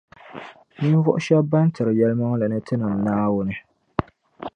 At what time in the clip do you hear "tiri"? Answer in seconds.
1.73-1.93